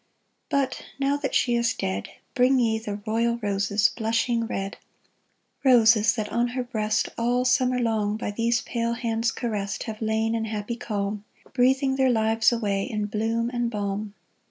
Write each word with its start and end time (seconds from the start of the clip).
"But 0.49 0.83
now 0.97 1.15
that 1.17 1.35
she 1.35 1.53
is 1.53 1.75
dead 1.75 2.09
Bring 2.33 2.57
ye 2.59 2.79
the 2.79 3.01
royal 3.05 3.37
roses 3.37 3.87
blushing 3.95 4.47
red, 4.47 4.77
Roses 5.63 6.15
that 6.15 6.29
on 6.31 6.47
her 6.57 6.63
breast 6.63 7.09
All 7.19 7.45
summer 7.45 7.77
long, 7.77 8.17
by 8.17 8.31
these 8.31 8.61
pale 8.63 8.93
hands 8.93 9.29
caressed, 9.29 9.83
Have 9.83 10.01
lain 10.01 10.33
in 10.33 10.45
happy 10.45 10.75
calm, 10.75 11.23
Breathing 11.53 11.97
their 11.97 12.09
lives 12.09 12.51
away 12.51 12.81
in 12.85 13.05
bloom 13.05 13.51
and 13.53 13.69
balm 13.69 14.15